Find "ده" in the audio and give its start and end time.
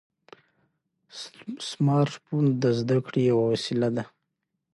3.95-4.03